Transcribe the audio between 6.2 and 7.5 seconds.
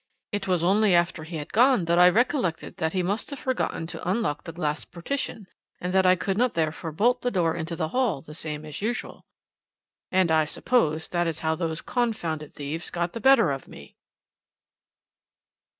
not therefore bolt the